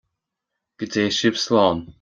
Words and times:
Go 0.79 0.85
dté 0.91 1.03
sibh 1.19 1.39
slán 1.45 1.77